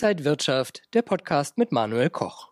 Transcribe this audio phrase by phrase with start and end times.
[0.00, 2.50] Inside Wirtschaft, der Podcast mit Manuel Koch.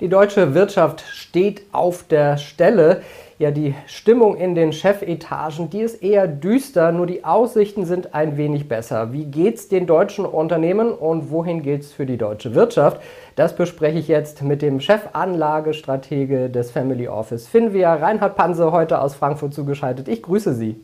[0.00, 3.02] Die deutsche Wirtschaft steht auf der Stelle.
[3.38, 8.38] Ja, die Stimmung in den Chefetagen, die ist eher düster, nur die Aussichten sind ein
[8.38, 9.12] wenig besser.
[9.12, 13.02] Wie geht's den deutschen Unternehmen und wohin geht's für die deutsche Wirtschaft?
[13.36, 19.14] Das bespreche ich jetzt mit dem Chefanlagestratege des Family Office Finvia, Reinhard Panse, heute aus
[19.14, 20.08] Frankfurt zugeschaltet.
[20.08, 20.82] Ich grüße Sie.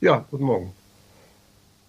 [0.00, 0.72] Ja, guten Morgen.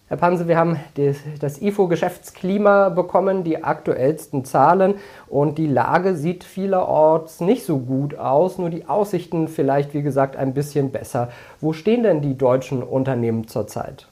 [0.10, 4.96] Herr Panse, wir haben das IFO-Geschäftsklima bekommen, die aktuellsten Zahlen
[5.28, 10.38] und die Lage sieht vielerorts nicht so gut aus, nur die Aussichten vielleicht, wie gesagt,
[10.38, 11.30] ein bisschen besser.
[11.60, 14.08] Wo stehen denn die deutschen Unternehmen zurzeit?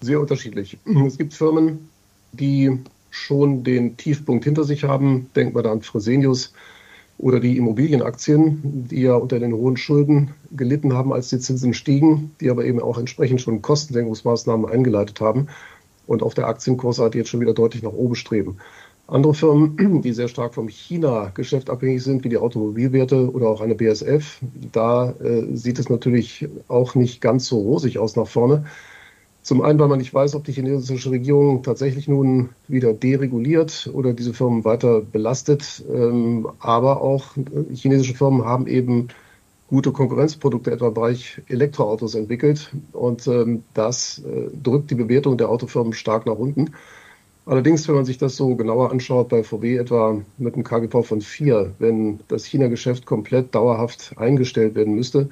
[0.00, 0.78] Sehr unterschiedlich.
[1.06, 1.88] Es gibt Firmen,
[2.32, 5.30] die schon den Tiefpunkt hinter sich haben.
[5.36, 6.52] Denken wir da an Fresenius,
[7.18, 12.32] oder die Immobilienaktien, die ja unter den hohen Schulden gelitten haben, als die Zinsen stiegen,
[12.40, 15.48] die aber eben auch entsprechend schon Kostensenkungsmaßnahmen eingeleitet haben
[16.06, 18.58] und auf der Aktienkursseite jetzt schon wieder deutlich nach oben streben.
[19.08, 23.76] Andere Firmen, die sehr stark vom China-Geschäft abhängig sind, wie die Automobilwerte oder auch eine
[23.76, 24.40] BSF,
[24.72, 28.64] da äh, sieht es natürlich auch nicht ganz so rosig aus nach vorne.
[29.46, 34.12] Zum einen, weil man nicht weiß, ob die chinesische Regierung tatsächlich nun wieder dereguliert oder
[34.12, 35.84] diese Firmen weiter belastet.
[35.88, 39.06] Ähm, aber auch äh, chinesische Firmen haben eben
[39.68, 42.72] gute Konkurrenzprodukte, etwa im Bereich Elektroautos entwickelt.
[42.90, 46.72] Und ähm, das äh, drückt die Bewertung der Autofirmen stark nach unten.
[47.44, 51.20] Allerdings, wenn man sich das so genauer anschaut, bei VW etwa mit einem KGV von
[51.20, 55.28] 4, wenn das China-Geschäft komplett dauerhaft eingestellt werden müsste,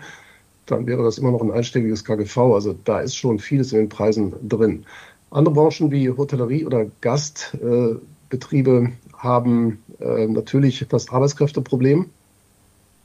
[0.67, 2.39] dann wäre das immer noch ein einstelliges KGV.
[2.55, 4.85] Also da ist schon vieles in den Preisen drin.
[5.31, 12.07] Andere Branchen wie Hotellerie oder Gastbetriebe haben äh, natürlich das Arbeitskräfteproblem,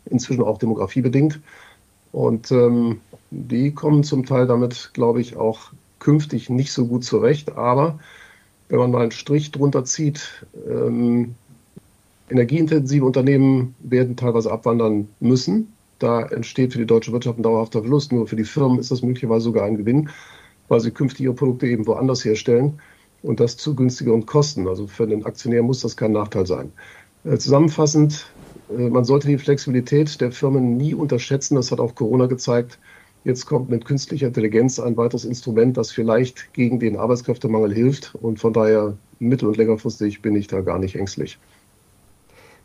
[0.06, 1.40] inzwischen auch demografiebedingt.
[2.12, 7.58] Und ähm, die kommen zum Teil damit, glaube ich, auch künftig nicht so gut zurecht.
[7.58, 8.00] Aber
[8.70, 11.36] wenn man mal einen Strich drunter zieht, ähm,
[12.30, 18.12] energieintensive Unternehmen werden teilweise abwandern müssen, da entsteht für die deutsche Wirtschaft ein dauerhafter Verlust.
[18.12, 20.10] Nur für die Firmen ist das möglicherweise sogar ein Gewinn,
[20.68, 22.80] weil sie künftig ihre Produkte eben woanders herstellen
[23.22, 24.68] und das zu günstigeren Kosten.
[24.68, 26.72] Also für den Aktionär muss das kein Nachteil sein.
[27.26, 28.32] Äh, zusammenfassend,
[28.76, 31.56] äh, man sollte die Flexibilität der Firmen nie unterschätzen.
[31.56, 32.80] Das hat auch Corona gezeigt.
[33.26, 38.16] Jetzt kommt mit künstlicher Intelligenz ein weiteres Instrument, das vielleicht gegen den Arbeitskräftemangel hilft.
[38.16, 41.38] Und von daher mittel- und längerfristig bin ich da gar nicht ängstlich.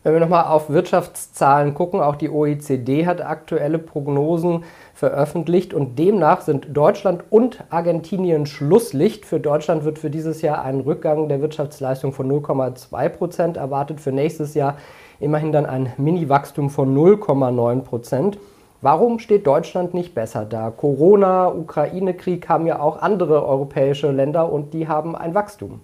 [0.04, 6.42] Wenn wir nochmal auf Wirtschaftszahlen gucken, auch die OECD hat aktuelle Prognosen veröffentlicht und demnach
[6.42, 9.24] sind Deutschland und Argentinien Schlusslicht.
[9.24, 14.12] Für Deutschland wird für dieses Jahr ein Rückgang der Wirtschaftsleistung von 0,2 Prozent erwartet, für
[14.12, 14.76] nächstes Jahr
[15.20, 18.38] immerhin dann ein Mini-Wachstum von 0,9 Prozent.
[18.82, 20.70] Warum steht Deutschland nicht besser da?
[20.70, 25.80] Corona, Ukraine-Krieg haben ja auch andere europäische Länder und die haben ein Wachstum.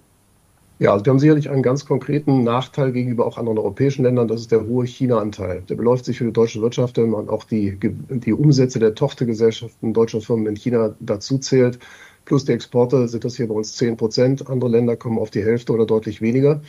[0.80, 4.28] Ja, also wir haben sicherlich einen ganz konkreten Nachteil gegenüber auch anderen europäischen Ländern.
[4.28, 5.62] Das ist der hohe China-Anteil.
[5.68, 9.92] Der beläuft sich für die deutsche Wirtschaft, wenn man auch die, die Umsätze der Tochtergesellschaften
[9.92, 11.78] deutscher Firmen in China dazu zählt.
[12.24, 14.48] Plus die Exporte sind das hier bei uns 10 Prozent.
[14.48, 16.62] Andere Länder kommen auf die Hälfte oder deutlich weniger,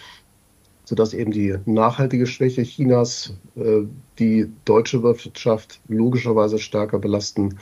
[0.84, 3.84] sodass eben die nachhaltige Schwäche Chinas äh,
[4.20, 7.60] die deutsche Wirtschaft logischerweise stärker belasten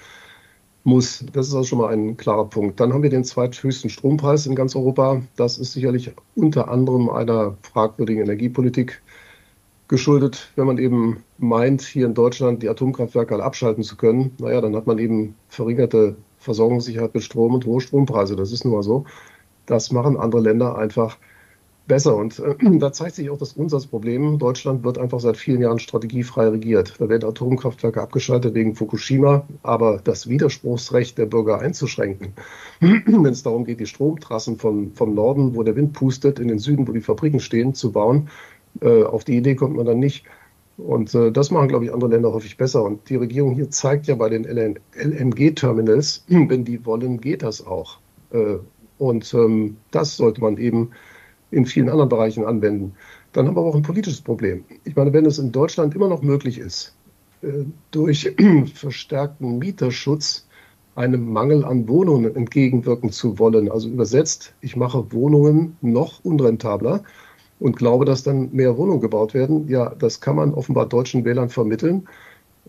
[0.84, 1.26] muss.
[1.34, 2.80] Das ist also schon mal ein klarer Punkt.
[2.80, 5.22] Dann haben wir den zweithöchsten Strompreis in ganz Europa.
[5.36, 9.02] Das ist sicherlich unter anderem einer fragwürdigen Energiepolitik
[9.88, 10.52] geschuldet.
[10.56, 14.76] Wenn man eben meint, hier in Deutschland die Atomkraftwerke alle abschalten zu können, naja, dann
[14.76, 18.36] hat man eben verringerte Versorgungssicherheit mit Strom und hohe Strompreise.
[18.36, 19.06] Das ist nun mal so.
[19.66, 21.18] Das machen andere Länder einfach
[21.90, 22.16] besser.
[22.16, 24.40] Und äh, da zeigt sich auch das Grundsatzproblem.
[24.40, 26.96] Deutschland wird einfach seit vielen Jahren strategiefrei regiert.
[27.00, 32.34] Da werden Atomkraftwerke abgeschaltet wegen Fukushima, aber das Widerspruchsrecht der Bürger einzuschränken,
[32.80, 36.60] wenn es darum geht, die Stromtrassen vom, vom Norden, wo der Wind pustet, in den
[36.60, 38.30] Süden, wo die Fabriken stehen, zu bauen,
[38.80, 40.24] äh, auf die Idee kommt man dann nicht.
[40.78, 42.84] Und äh, das machen, glaube ich, andere Länder häufig besser.
[42.84, 47.98] Und die Regierung hier zeigt ja bei den LNG-Terminals, wenn die wollen, geht das auch.
[48.32, 48.60] Äh,
[48.98, 50.92] und ähm, das sollte man eben
[51.52, 52.94] in vielen anderen Bereichen anwenden.
[53.34, 54.64] Dann haben wir aber auch ein politisches Problem.
[54.84, 56.96] Ich meine, wenn es in Deutschland immer noch möglich ist,
[57.42, 58.34] äh, durch
[58.74, 60.48] verstärkten Mieterschutz
[60.96, 67.04] einem Mangel an Wohnungen entgegenwirken zu wollen, also übersetzt, ich mache Wohnungen noch unrentabler
[67.60, 71.50] und glaube, dass dann mehr Wohnungen gebaut werden, ja, das kann man offenbar deutschen Wählern
[71.50, 72.08] vermitteln.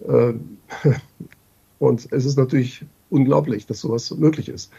[0.07, 0.35] Äh,
[1.79, 4.71] und es ist natürlich unglaublich, dass sowas möglich ist.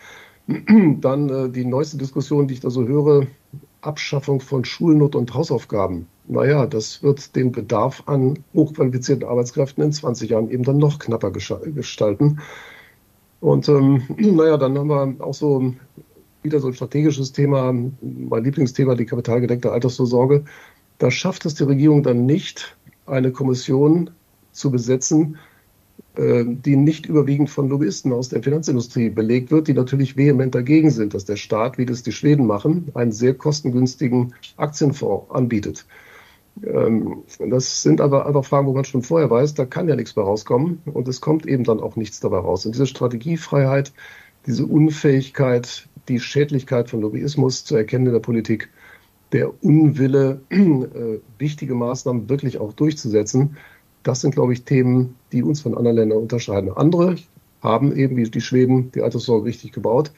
[0.48, 3.27] Dann äh, die neueste Diskussion, die ich da so höre,
[3.81, 6.07] Abschaffung von Schulnot und Hausaufgaben.
[6.27, 11.31] Naja, das wird den Bedarf an hochqualifizierten Arbeitskräften in 20 Jahren eben dann noch knapper
[11.31, 12.39] gestalten.
[13.39, 15.73] Und ähm, naja, dann haben wir auch so
[16.43, 20.45] wieder so ein strategisches Thema, mein Lieblingsthema, die kapitalgedeckte Altersvorsorge.
[20.97, 24.11] Da schafft es die Regierung dann nicht, eine Kommission
[24.51, 25.37] zu besetzen,
[26.17, 31.13] die nicht überwiegend von Lobbyisten aus der Finanzindustrie belegt wird, die natürlich vehement dagegen sind,
[31.13, 35.85] dass der Staat, wie das die Schweden machen, einen sehr kostengünstigen Aktienfonds anbietet.
[36.63, 40.15] Ähm, das sind aber einfach Fragen, wo man schon vorher weiß, da kann ja nichts
[40.15, 42.65] mehr rauskommen und es kommt eben dann auch nichts dabei raus.
[42.65, 43.93] Und diese Strategiefreiheit,
[44.45, 48.69] diese Unfähigkeit, die Schädlichkeit von Lobbyismus zu erkennen in der Politik,
[49.31, 53.55] der Unwille, äh, wichtige Maßnahmen wirklich auch durchzusetzen,
[54.03, 56.71] das sind, glaube ich, Themen, die uns von anderen Ländern unterscheiden.
[56.75, 57.15] Andere
[57.62, 60.12] haben eben, wie die Schweden, die Alterssorge richtig gebaut.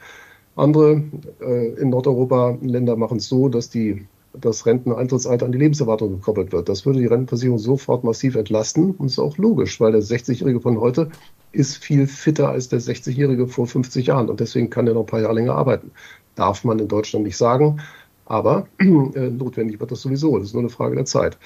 [0.56, 1.02] Andere
[1.40, 6.52] äh, in Nordeuropa Länder machen es so, dass die, das Renteneintrittsalter an die Lebenserwartung gekoppelt
[6.52, 6.68] wird.
[6.68, 10.80] Das würde die Rentenversicherung sofort massiv entlasten und ist auch logisch, weil der 60-Jährige von
[10.80, 11.10] heute
[11.52, 15.06] ist viel fitter als der 60-Jährige vor 50 Jahren und deswegen kann er noch ein
[15.06, 15.90] paar Jahre länger arbeiten.
[16.34, 17.80] Darf man in Deutschland nicht sagen,
[18.26, 20.38] aber äh, notwendig wird das sowieso.
[20.38, 21.36] Das ist nur eine Frage der Zeit.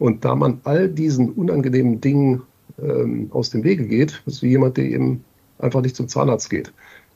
[0.00, 2.42] Und da man all diesen unangenehmen Dingen
[2.82, 5.22] ähm, aus dem Wege geht, ist wie jemand, der eben
[5.58, 6.72] einfach nicht zum Zahnarzt geht.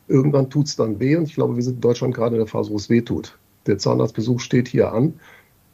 [0.06, 2.46] Irgendwann tut es dann weh und ich glaube, wir sind in Deutschland gerade in der
[2.46, 3.38] Phase, wo es weh tut.
[3.66, 5.14] Der Zahnarztbesuch steht hier an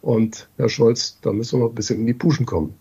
[0.03, 2.75] und Herr Scholz, da müssen wir noch ein bisschen in die Puschen kommen.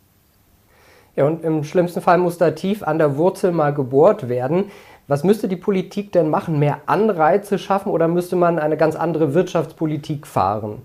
[1.16, 4.66] Ja, und im schlimmsten Fall muss da tief an der Wurzel mal gebohrt werden.
[5.08, 6.60] Was müsste die Politik denn machen?
[6.60, 10.84] Mehr Anreize schaffen oder müsste man eine ganz andere Wirtschaftspolitik fahren?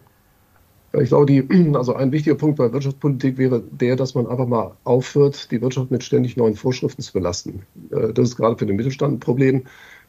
[1.00, 1.44] Ich glaube, die,
[1.74, 5.90] also ein wichtiger Punkt bei Wirtschaftspolitik wäre der, dass man einfach mal aufhört, die Wirtschaft
[5.90, 7.62] mit ständig neuen Vorschriften zu belasten.
[7.90, 9.64] Äh, das ist gerade für den Mittelstand ein Problem.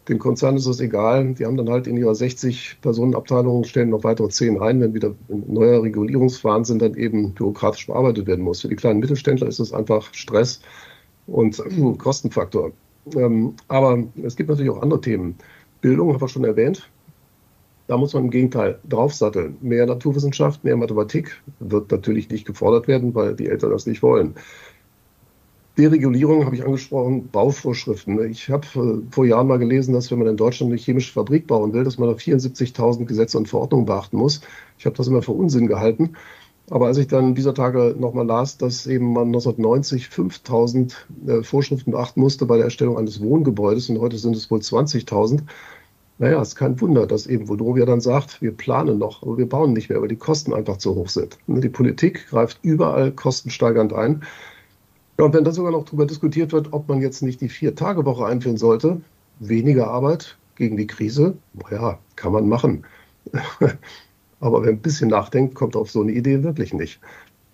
[0.08, 1.34] Den Konzernen ist das egal.
[1.34, 5.82] Die haben dann halt in ihrer 60-Personen-Abteilung stellen noch weitere 10 ein, wenn wieder neuer
[5.82, 8.62] Regulierungswahnsinn dann eben bürokratisch bearbeitet werden muss.
[8.62, 10.62] Für die kleinen Mittelständler ist das einfach Stress
[11.26, 11.60] und
[11.98, 12.72] Kostenfaktor.
[13.16, 15.36] Ähm, aber es gibt natürlich auch andere Themen.
[15.82, 16.88] Bildung haben wir schon erwähnt.
[17.88, 19.58] Da muss man im Gegenteil draufsatteln.
[19.62, 24.36] Mehr Naturwissenschaft, mehr Mathematik wird natürlich nicht gefordert werden, weil die Eltern das nicht wollen.
[25.78, 28.32] Deregulierung habe ich angesprochen, Bauvorschriften.
[28.32, 31.48] Ich habe äh, vor Jahren mal gelesen, dass wenn man in Deutschland eine chemische Fabrik
[31.48, 34.40] bauen will, dass man da 74.000 Gesetze und Verordnungen beachten muss.
[34.78, 36.16] Ich habe das immer für Unsinn gehalten.
[36.70, 40.94] Aber als ich dann dieser Tage nochmal las, dass eben man 1990 5.000
[41.28, 45.42] äh, Vorschriften beachten musste bei der Erstellung eines Wohngebäudes und heute sind es wohl 20.000,
[46.18, 49.50] naja, es ist kein Wunder, dass eben Vonovia dann sagt, wir planen noch, aber wir
[49.50, 51.38] bauen nicht mehr, weil die Kosten einfach zu hoch sind.
[51.48, 54.24] Die Politik greift überall kostensteigernd ein.
[55.18, 58.58] Und wenn dann sogar noch darüber diskutiert wird, ob man jetzt nicht die Vier-Tage-Woche einführen
[58.58, 59.02] sollte,
[59.40, 62.86] weniger Arbeit gegen die Krise, naja, kann man machen.
[64.40, 67.00] aber wer ein bisschen nachdenkt, kommt auf so eine Idee wirklich nicht.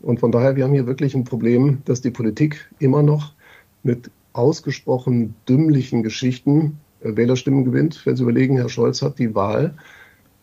[0.02, 3.34] Und von daher, wir haben hier wirklich ein Problem, dass die Politik immer noch
[3.84, 8.06] mit ausgesprochen dümmlichen Geschichten Wählerstimmen gewinnt.
[8.06, 9.76] Wenn Sie überlegen, Herr Scholz hat die Wahl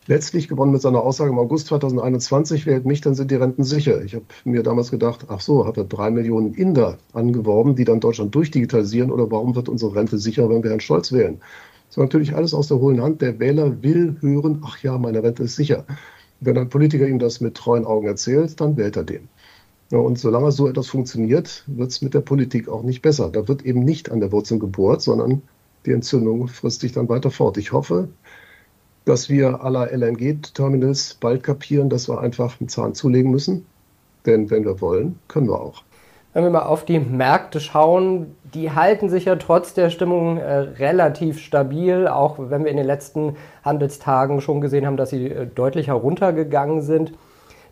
[0.09, 4.03] letztlich gewonnen mit seiner Aussage im August 2021, wählt mich, dann sind die Renten sicher.
[4.03, 8.01] Ich habe mir damals gedacht, ach so, hat er drei Millionen Inder angeworben, die dann
[8.01, 11.39] Deutschland durchdigitalisieren oder warum wird unsere Rente sicher, wenn wir Herrn Scholz wählen?
[11.89, 13.23] Das ist natürlich alles aus der hohlen Hand.
[13.23, 15.85] Der Wähler will hören, ach ja, meine Rente ist sicher.
[16.41, 19.29] Wenn ein Politiker ihm das mit treuen Augen erzählt, dann wählt er den.
[19.91, 23.31] und solange so etwas funktioniert, wird es mit der Politik auch nicht besser.
[23.31, 25.43] Da wird eben nicht an der Wurzel gebohrt, sondern
[25.87, 27.57] die Entzündung frisst sich dann weiter fort.
[27.57, 28.09] Ich hoffe,
[29.05, 33.67] dass wir aller LNG-Terminals bald kapieren, dass wir einfach einen Zahn zulegen müssen.
[34.27, 35.83] Denn wenn wir wollen, können wir auch.
[36.35, 40.59] Wenn wir mal auf die Märkte schauen, die halten sich ja trotz der Stimmung äh,
[40.59, 45.47] relativ stabil, auch wenn wir in den letzten Handelstagen schon gesehen haben, dass sie äh,
[45.47, 47.13] deutlich heruntergegangen sind.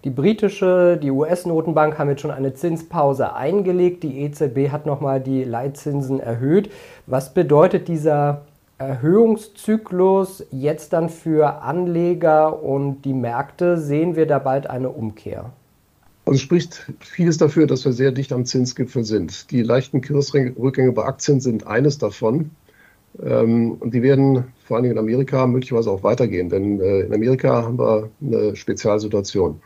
[0.06, 4.04] Die britische, die US-Notenbank haben jetzt schon eine Zinspause eingelegt.
[4.04, 6.70] Die EZB hat nochmal die Leitzinsen erhöht.
[7.08, 8.42] Was bedeutet dieser
[8.78, 13.78] Erhöhungszyklus jetzt dann für Anleger und die Märkte?
[13.78, 15.50] Sehen wir da bald eine Umkehr?
[16.24, 19.50] Also spricht vieles dafür, dass wir sehr dicht am Zinsgipfel sind.
[19.50, 22.52] Die leichten Kursrückgänge bei Aktien sind eines davon.
[23.20, 27.64] Ähm, und die werden vor allem in Amerika möglicherweise auch weitergehen, denn äh, in Amerika
[27.64, 29.60] haben wir eine Spezialsituation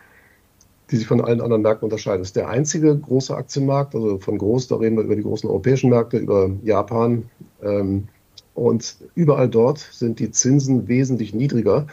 [0.90, 2.20] die sich von allen anderen Märkten unterscheiden.
[2.20, 5.48] Das ist der einzige große Aktienmarkt, also von groß, da reden wir über die großen
[5.48, 7.30] europäischen Märkte, über Japan.
[7.62, 8.08] Ähm,
[8.54, 11.86] und überall dort sind die Zinsen wesentlich niedriger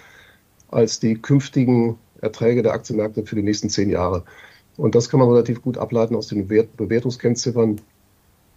[0.70, 4.24] als die künftigen Erträge der Aktienmärkte für die nächsten zehn Jahre.
[4.76, 7.82] Und das kann man relativ gut ableiten aus den Bewertungskennziffern,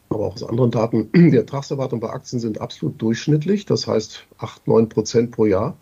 [0.08, 1.10] aber auch aus anderen Daten.
[1.14, 5.76] Die Ertragserwartungen bei Aktien sind absolut durchschnittlich, das heißt 8, 9 Prozent pro Jahr.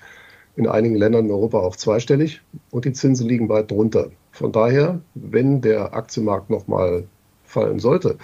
[0.56, 4.10] In einigen Ländern in Europa auch zweistellig und die Zinsen liegen weit drunter.
[4.38, 7.08] Von daher, wenn der Aktienmarkt nochmal
[7.42, 8.18] fallen sollte,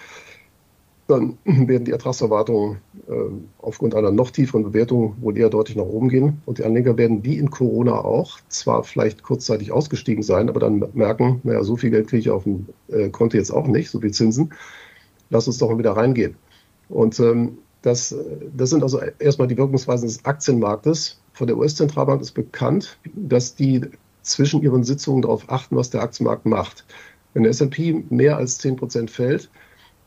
[1.08, 2.76] dann werden die Ertragserwartungen
[3.08, 3.12] äh,
[3.58, 6.40] aufgrund einer noch tieferen Bewertung wohl eher deutlich nach oben gehen.
[6.46, 10.84] Und die Anleger werden wie in Corona auch zwar vielleicht kurzzeitig ausgestiegen sein, aber dann
[10.94, 14.00] merken, naja, so viel Geld kriege ich auf dem äh, Konto jetzt auch nicht, so
[14.00, 14.54] viel Zinsen.
[15.30, 16.36] Lass uns doch mal wieder reingehen.
[16.88, 18.16] Und ähm, das,
[18.56, 21.20] das sind also erstmal die Wirkungsweisen des Aktienmarktes.
[21.32, 23.80] Von der US-Zentralbank ist bekannt, dass die
[24.24, 26.84] zwischen ihren Sitzungen darauf achten, was der Aktienmarkt macht.
[27.32, 29.50] Wenn der S&P mehr als 10 Prozent fällt,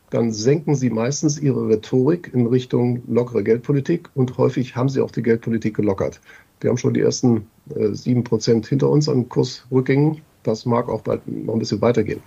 [0.09, 5.11] dann senken sie meistens ihre Rhetorik in Richtung lockere Geldpolitik und häufig haben sie auch
[5.11, 6.21] die Geldpolitik gelockert.
[6.61, 7.47] Wir haben schon die ersten
[7.91, 10.21] sieben äh, Prozent hinter uns an Kursrückgängen.
[10.43, 12.21] Das mag auch bald noch ein bisschen weitergehen.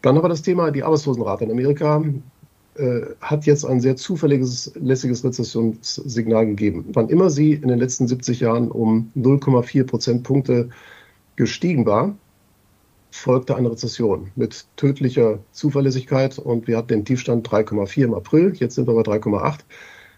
[0.00, 2.02] Dann aber das Thema die Arbeitslosenrate in Amerika
[2.76, 6.86] äh, hat jetzt ein sehr zuverlässiges lässiges Rezessionssignal gegeben.
[6.94, 10.70] Wann immer sie in den letzten 70 Jahren um 0,4 Prozentpunkte
[11.42, 12.14] gestiegen war,
[13.10, 18.76] folgte eine Rezession mit tödlicher Zuverlässigkeit und wir hatten den Tiefstand 3,4 im April, jetzt
[18.76, 19.60] sind wir bei 3,8,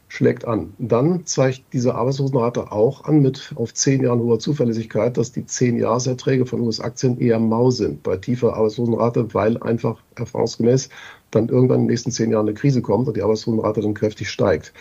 [0.09, 0.75] schlägt an.
[0.79, 5.79] Dann zeigt diese Arbeitslosenrate auch an mit auf zehn Jahren hoher Zuverlässigkeit, dass die zehn
[5.79, 10.91] Jahreserträge von US-Aktien eher mau sind bei tiefer Arbeitslosenrate, weil einfach erfahrungsgemäß
[11.31, 14.29] dann irgendwann in den nächsten zehn Jahren eine Krise kommt und die Arbeitslosenrate dann kräftig
[14.29, 14.75] steigt.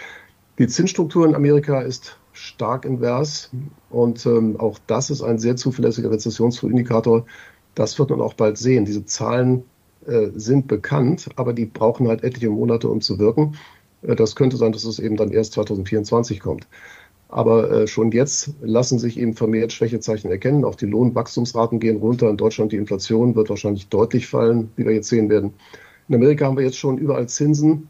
[0.59, 3.51] Die Zinsstruktur in Amerika ist stark invers
[3.89, 7.25] und ähm, auch das ist ein sehr zuverlässiger Rezessionsindikator
[7.75, 8.85] das wird man auch bald sehen.
[8.85, 9.63] Diese Zahlen
[10.05, 13.55] äh, sind bekannt, aber die brauchen halt etliche Monate, um zu wirken.
[14.01, 16.67] Äh, das könnte sein, dass es eben dann erst 2024 kommt.
[17.29, 20.65] Aber äh, schon jetzt lassen sich eben vermehrt Schwächezeichen erkennen.
[20.65, 22.29] Auch die Lohnwachstumsraten gehen runter.
[22.29, 25.53] In Deutschland die Inflation wird wahrscheinlich deutlich fallen, wie wir jetzt sehen werden.
[26.07, 27.89] In Amerika haben wir jetzt schon überall Zinsen,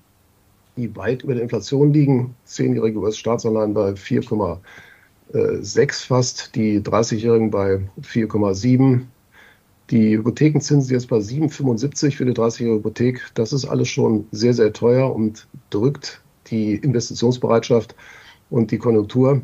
[0.77, 2.35] die weit über der Inflation liegen.
[2.45, 9.01] Zehnjährige US-Staatsanleihen bei 4,6 fast, die 30-Jährigen bei 4,7
[9.89, 13.21] die Hypothekenzinsen jetzt bei 7,75 für die 30-jährige Hypothek.
[13.35, 17.95] Das ist alles schon sehr, sehr teuer und drückt die Investitionsbereitschaft
[18.49, 19.41] und die Konjunktur.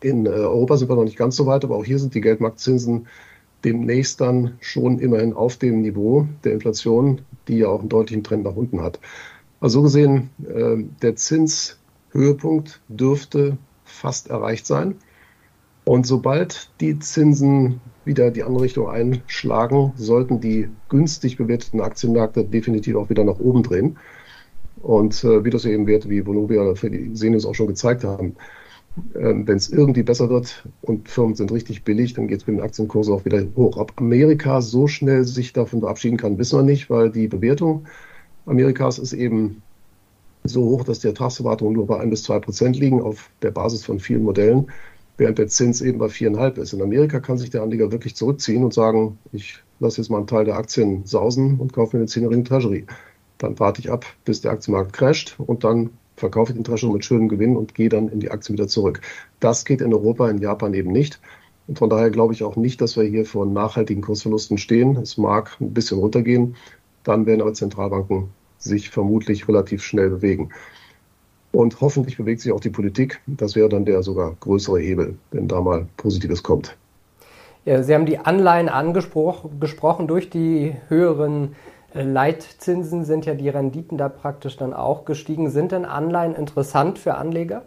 [0.00, 2.20] In äh, Europa sind wir noch nicht ganz so weit, aber auch hier sind die
[2.20, 3.06] Geldmarktzinsen
[3.64, 8.44] demnächst dann schon immerhin auf dem Niveau der Inflation, die ja auch einen deutlichen Trend
[8.44, 8.98] nach unten hat.
[9.62, 14.96] Also so gesehen, äh, der Zinshöhepunkt dürfte fast erreicht sein.
[15.84, 22.96] Und sobald die Zinsen wieder die andere Richtung einschlagen, sollten die günstig bewerteten Aktienmärkte definitiv
[22.96, 23.98] auch wieder nach oben drehen.
[24.80, 28.34] Und äh, wie das eben Werte wie Vonovia oder Fresenius auch schon gezeigt haben,
[29.14, 32.56] äh, wenn es irgendwie besser wird und Firmen sind richtig billig, dann geht es mit
[32.56, 33.76] den Aktienkursen auch wieder hoch.
[33.76, 37.86] Ob Amerika so schnell sich davon verabschieden kann, wissen wir nicht, weil die Bewertung
[38.46, 39.62] Amerikas ist eben
[40.44, 43.84] so hoch, dass die Ertragserwartungen nur bei ein bis zwei Prozent liegen auf der Basis
[43.84, 44.66] von vielen Modellen
[45.18, 46.72] während der Zins eben bei viereinhalb ist.
[46.72, 50.26] In Amerika kann sich der Anleger wirklich zurückziehen und sagen, ich lasse jetzt mal einen
[50.26, 52.86] Teil der Aktien sausen und kaufe mir eine zehnjährige Treasury.
[53.38, 57.04] Dann warte ich ab, bis der Aktienmarkt crasht und dann verkaufe ich den Treasury mit
[57.04, 59.00] schönem Gewinn und gehe dann in die Aktien wieder zurück.
[59.40, 61.20] Das geht in Europa, in Japan eben nicht.
[61.68, 64.96] Und von daher glaube ich auch nicht, dass wir hier vor nachhaltigen Kursverlusten stehen.
[64.96, 66.56] Es mag ein bisschen runtergehen,
[67.04, 70.50] dann werden aber Zentralbanken sich vermutlich relativ schnell bewegen.
[71.50, 73.20] Und hoffentlich bewegt sich auch die Politik.
[73.26, 76.76] Das wäre dann der sogar größere Hebel, wenn da mal Positives kommt.
[77.64, 80.06] Ja, Sie haben die Anleihen angesprochen.
[80.06, 81.54] Durch die höheren
[81.94, 85.50] äh, Leitzinsen sind ja die Renditen da praktisch dann auch gestiegen.
[85.50, 87.62] Sind denn Anleihen interessant für Anleger?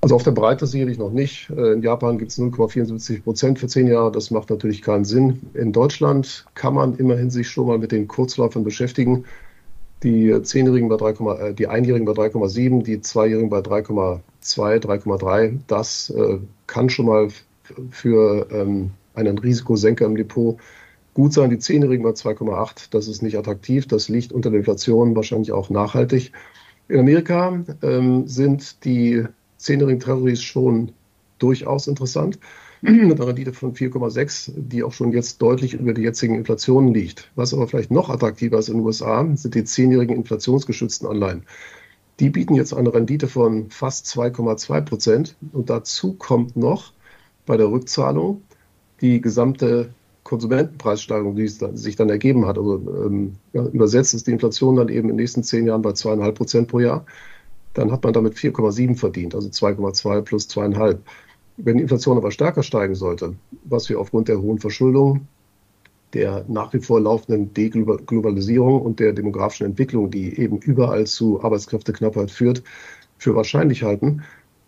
[0.00, 1.50] Also auf der Breite sicherlich noch nicht.
[1.50, 4.12] Äh, in Japan gibt es 0,74 Prozent für zehn Jahre.
[4.12, 5.40] Das macht natürlich keinen Sinn.
[5.54, 9.24] In Deutschland kann man immerhin sich schon mal mit den Kurzläufern beschäftigen
[10.02, 14.22] die Zehnjährigen bei 3, äh, die Einjährigen bei 3,7, die Zweijährigen bei 3,2,
[14.78, 15.58] 3,3.
[15.66, 17.28] Das äh, kann schon mal
[17.90, 20.58] für ähm, einen Risikosenker im Depot
[21.14, 21.50] gut sein.
[21.50, 23.88] Die Zehnjährigen bei 2,8, das ist nicht attraktiv.
[23.88, 26.32] Das liegt unter der Inflation wahrscheinlich auch nachhaltig.
[26.88, 29.24] In Amerika ähm, sind die
[29.56, 30.92] zehnjährigen Treasuries schon
[31.38, 32.38] durchaus interessant
[32.82, 37.30] mit einer Rendite von 4,6, die auch schon jetzt deutlich über die jetzigen Inflationen liegt.
[37.34, 41.44] Was aber vielleicht noch attraktiver ist in den USA, sind die zehnjährigen inflationsgeschützten Anleihen.
[42.20, 45.36] Die bieten jetzt eine Rendite von fast 2,2 Prozent.
[45.52, 46.92] Und dazu kommt noch
[47.44, 48.42] bei der Rückzahlung
[49.00, 49.90] die gesamte
[50.24, 52.58] Konsumentenpreissteigerung, die sich dann ergeben hat.
[52.58, 56.36] Also ähm, übersetzt ist die Inflation dann eben in den nächsten zehn Jahren bei zweieinhalb
[56.36, 57.04] Prozent pro Jahr.
[57.76, 61.02] Dann hat man damit 4,7 verdient, also 2,2 plus zweieinhalb.
[61.58, 65.28] Wenn die Inflation aber stärker steigen sollte, was wir aufgrund der hohen Verschuldung,
[66.14, 72.30] der nach wie vor laufenden Deglobalisierung und der demografischen Entwicklung, die eben überall zu Arbeitskräfteknappheit
[72.30, 72.62] führt,
[73.18, 74.22] für wahrscheinlich halten,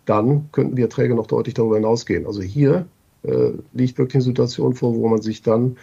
[0.05, 2.27] dann könnten die Erträge noch deutlich darüber hinausgehen.
[2.27, 2.85] Also hier
[3.23, 5.77] äh, liegt wirklich eine Situation vor, wo man sich dann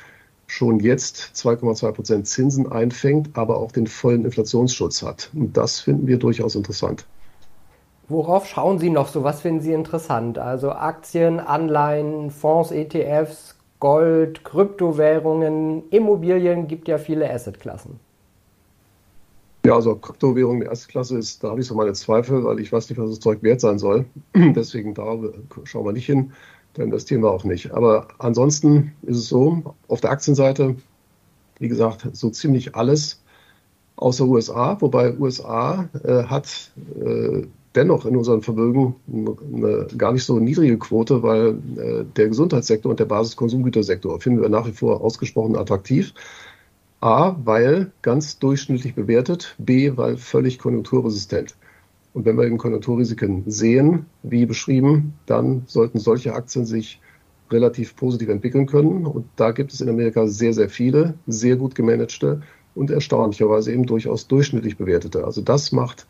[0.46, 5.30] schon jetzt 2,2 Prozent Zinsen einfängt, aber auch den vollen Inflationsschutz hat.
[5.34, 7.06] Und das finden wir durchaus interessant.
[8.08, 9.24] Worauf schauen Sie noch so?
[9.24, 10.38] Was finden Sie interessant?
[10.38, 17.98] Also Aktien, Anleihen, Fonds, ETFs, Gold, Kryptowährungen, Immobilien, gibt ja viele Assetklassen.
[19.66, 22.72] Ja, also Kryptowährung der ersten Klasse ist, da habe ich so meine Zweifel, weil ich
[22.72, 24.04] weiß nicht, was das Zeug wert sein soll.
[24.36, 25.18] Deswegen da
[25.64, 26.32] schauen wir nicht hin,
[26.76, 27.72] da investieren wir auch nicht.
[27.72, 30.76] Aber ansonsten ist es so, auf der Aktienseite,
[31.58, 33.22] wie gesagt, so ziemlich alles
[33.96, 36.70] außer USA, wobei USA äh, hat
[37.02, 37.42] äh,
[37.74, 43.00] dennoch in unserem Vermögen eine gar nicht so niedrige Quote, weil äh, der Gesundheitssektor und
[43.00, 46.12] der Basiskonsumgütersektor finden wir nach wie vor ausgesprochen attraktiv.
[47.00, 51.54] A, weil ganz durchschnittlich bewertet, B, weil völlig konjunkturresistent.
[52.16, 56.98] Und wenn wir eben Konjunkturrisiken sehen, wie beschrieben, dann sollten solche Aktien sich
[57.50, 59.04] relativ positiv entwickeln können.
[59.04, 62.40] Und da gibt es in Amerika sehr, sehr viele, sehr gut gemanagte
[62.74, 65.26] und erstaunlicherweise eben durchaus durchschnittlich bewertete.
[65.26, 66.06] Also das macht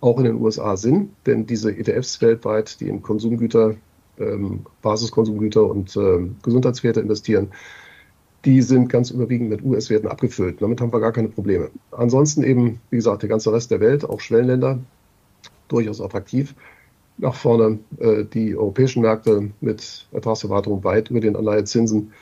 [0.00, 3.76] auch in den USA Sinn, denn diese ETFs weltweit, die in Konsumgüter,
[4.18, 7.52] ähm, Basiskonsumgüter und ähm, Gesundheitswerte investieren,
[8.44, 10.60] die sind ganz überwiegend mit US-Werten abgefüllt.
[10.60, 11.70] Damit haben wir gar keine Probleme.
[11.92, 14.80] Ansonsten eben, wie gesagt, der ganze Rest der Welt, auch Schwellenländer,
[15.68, 16.54] durchaus attraktiv.
[17.16, 22.12] Nach vorne äh, die europäischen Märkte mit Ertragserwartungen weit über den Anleihezinsen.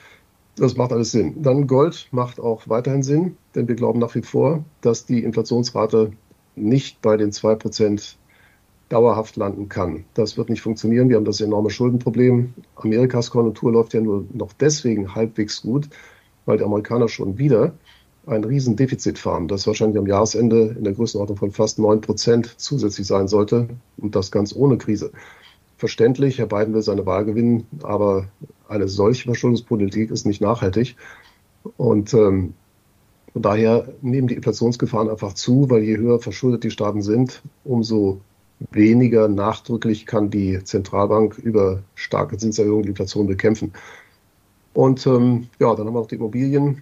[0.55, 1.41] Das macht alles Sinn.
[1.41, 6.11] Dann Gold macht auch weiterhin Sinn, denn wir glauben nach wie vor, dass die Inflationsrate
[6.55, 8.15] nicht bei den 2%
[8.89, 10.05] dauerhaft landen kann.
[10.13, 11.09] Das wird nicht funktionieren.
[11.09, 12.53] Wir haben das enorme Schuldenproblem.
[12.75, 15.89] Amerikas Konjunktur läuft ja nur noch deswegen halbwegs gut,
[16.45, 17.73] weil die Amerikaner schon wieder
[18.25, 23.07] ein Riesendefizit fahren, das wahrscheinlich am Jahresende in der Größenordnung von fast 9 Prozent zusätzlich
[23.07, 25.11] sein sollte und das ganz ohne Krise.
[25.77, 28.29] Verständlich, Herr Biden will seine Wahl gewinnen, aber
[28.69, 30.95] eine solche Verschuldungspolitik ist nicht nachhaltig.
[31.77, 32.53] Und ähm,
[33.33, 38.21] von daher nehmen die Inflationsgefahren einfach zu, weil je höher verschuldet die Staaten sind, umso
[38.71, 43.73] weniger nachdrücklich kann die Zentralbank über starke Zinserhöhungen die Inflation bekämpfen.
[44.73, 46.81] Und ähm, ja, dann haben wir noch die Immobilien.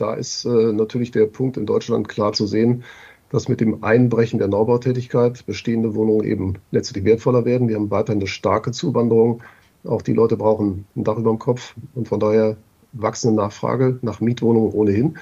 [0.00, 2.84] Da ist äh, natürlich der Punkt in Deutschland klar zu sehen,
[3.30, 7.68] dass mit dem Einbrechen der Neubautätigkeit bestehende Wohnungen eben letztlich wertvoller werden.
[7.68, 9.42] Wir haben weiterhin eine starke Zuwanderung.
[9.84, 12.56] Auch die Leute brauchen ein Dach über dem Kopf und von daher
[12.92, 15.18] wachsende Nachfrage nach Mietwohnungen ohnehin.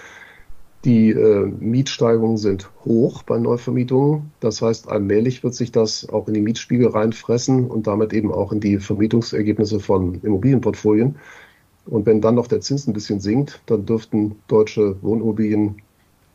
[0.85, 4.31] Die äh, Mietsteigerungen sind hoch bei Neuvermietungen.
[4.39, 8.53] Das heißt, allmählich wird sich das auch in die Mietspiegel reinfressen und damit eben auch
[8.53, 11.17] in die Vermietungsergebnisse von Immobilienportfolien.
[11.89, 15.81] Und wenn dann noch der Zins ein bisschen sinkt, dann dürften deutsche Wohnimmobilien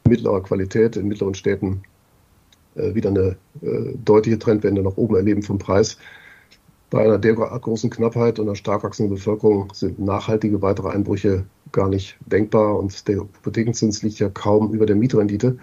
[0.07, 1.83] mittlerer Qualität in mittleren Städten
[2.75, 5.97] äh, wieder eine äh, deutliche Trendwende nach oben erleben vom Preis.
[6.89, 11.89] Bei einer derart großen Knappheit und einer stark wachsenden Bevölkerung sind nachhaltige weitere Einbrüche gar
[11.89, 15.57] nicht denkbar und der Hypothekenzins liegt ja kaum über der Mietrendite.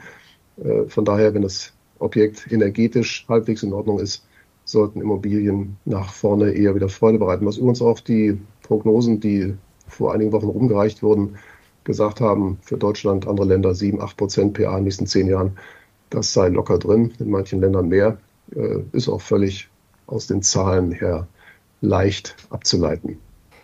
[0.62, 4.26] Äh, von daher, wenn das Objekt energetisch halbwegs in Ordnung ist,
[4.64, 7.44] sollten Immobilien nach vorne eher wieder Freude bereiten.
[7.44, 9.54] Was übrigens auch die Prognosen, die
[9.90, 11.36] vor einigen Wochen rumgereicht wurden,
[11.84, 15.58] gesagt haben, für Deutschland, andere Länder 7, 8 Prozent PA in den nächsten zehn Jahren,
[16.10, 18.18] das sei locker drin, in manchen Ländern mehr,
[18.54, 19.68] äh, ist auch völlig
[20.06, 21.26] aus den Zahlen her
[21.80, 23.18] leicht abzuleiten.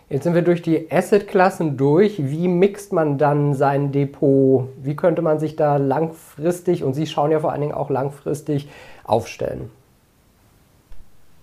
[0.09, 2.29] Jetzt sind wir durch die Assetklassen durch.
[2.29, 4.69] Wie mixt man dann sein Depot?
[4.81, 8.69] Wie könnte man sich da langfristig, und Sie schauen ja vor allen Dingen auch langfristig,
[9.03, 9.69] aufstellen?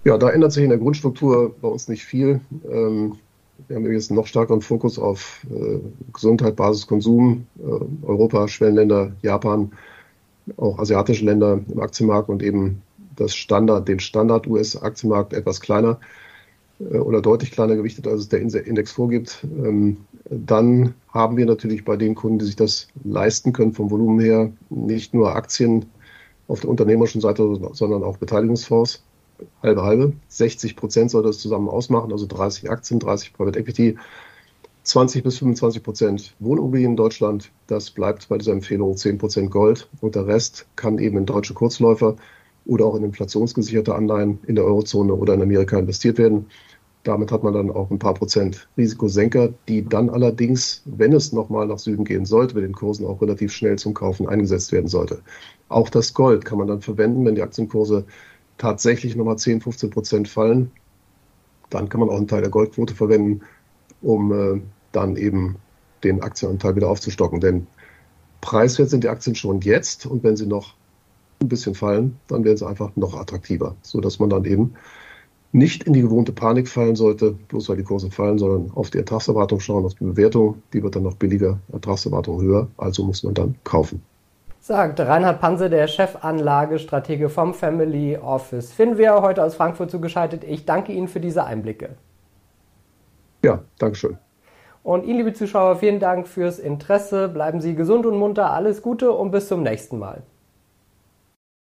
[0.05, 2.41] Ja, da ändert sich in der Grundstruktur bei uns nicht viel.
[2.71, 3.17] Ähm,
[3.69, 5.79] wir haben jetzt noch stärkeren Fokus auf äh,
[6.13, 9.73] Gesundheit, Basiskonsum, äh, Europa, Schwellenländer, Japan,
[10.57, 12.83] auch asiatische Länder im Aktienmarkt und eben
[13.17, 15.99] das Standard, den Standard-US-Aktienmarkt etwas kleiner
[16.81, 19.47] äh, oder deutlich kleiner gewichtet, als es der Index vorgibt.
[19.65, 19.99] Ähm,
[20.31, 24.53] dann haben wir natürlich bei den Kunden, die sich das leisten können, vom Volumen her,
[24.71, 25.87] nicht nur Aktien
[26.49, 29.03] auf der unternehmerischen Seite, sondern auch Beteiligungsfonds.
[29.63, 30.13] Halbe, halbe.
[30.29, 33.97] 60 Prozent soll das zusammen ausmachen, also 30 Aktien, 30 Private Equity,
[34.85, 37.51] 20 bis 25 Prozent Wohnimmobilien in Deutschland.
[37.67, 41.55] Das bleibt bei dieser Empfehlung 10 Prozent Gold und der Rest kann eben in deutsche
[41.55, 42.17] Kurzläufer
[42.67, 46.47] oder auch in inflationsgesicherte Anleihen in der Eurozone oder in Amerika investiert werden.
[47.03, 51.67] Damit hat man dann auch ein paar Prozent Risikosenker, die dann allerdings, wenn es nochmal
[51.67, 55.21] nach Süden gehen sollte, mit den Kursen auch relativ schnell zum Kaufen eingesetzt werden sollte.
[55.69, 58.05] Auch das Gold kann man dann verwenden, wenn die Aktienkurse
[58.59, 60.71] tatsächlich nochmal 10, 15 Prozent fallen.
[61.71, 63.43] Dann kann man auch einen Teil der Goldquote verwenden,
[64.03, 64.61] um äh,
[64.93, 65.57] dann eben
[66.05, 67.41] den Aktienanteil wieder aufzustocken.
[67.41, 67.67] Denn
[68.41, 70.75] preiswert sind die Aktien schon jetzt und wenn sie noch
[71.41, 74.75] ein bisschen fallen, dann werden sie einfach noch attraktiver, sodass man dann eben
[75.53, 78.99] nicht in die gewohnte Panik fallen sollte, bloß weil die Kurse fallen, sondern auf die
[78.99, 80.63] Ertragserwartung schauen, auf die Bewertung.
[80.73, 84.03] Die wird dann noch billiger, Ertragserwartung höher, also muss man dann kaufen.
[84.67, 88.73] Sagt Reinhard Panse, der Chefanlagestratege vom Family Office.
[88.73, 90.43] Finware heute aus Frankfurt zugeschaltet.
[90.43, 91.97] Ich danke Ihnen für diese Einblicke.
[93.45, 94.17] Ja, Dankeschön.
[94.83, 97.29] Und Ihnen, liebe Zuschauer, vielen Dank fürs Interesse.
[97.29, 98.55] Bleiben Sie gesund und munter.
[98.55, 100.23] Alles Gute und bis zum nächsten Mal.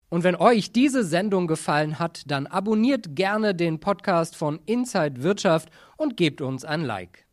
[0.08, 5.68] Und wenn euch diese Sendung gefallen hat, dann abonniert gerne den Podcast von Inside Wirtschaft
[5.98, 7.25] und gebt uns ein Like.